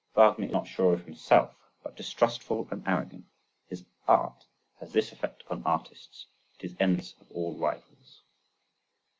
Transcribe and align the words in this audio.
Wagner 0.15 0.47
is 0.47 0.51
not 0.51 0.67
sure 0.67 0.93
of 0.93 1.05
himself, 1.05 1.53
but 1.83 1.95
distrustful 1.95 2.67
and 2.71 2.81
arrogant. 2.87 3.25
His 3.67 3.85
art 4.07 4.47
has 4.79 4.93
this 4.93 5.11
effect 5.11 5.43
upon 5.43 5.61
artists, 5.63 6.25
it 6.57 6.65
is 6.65 6.75
envious 6.79 7.13
of 7.21 7.31
all 7.31 7.55
rivals. 7.55 8.23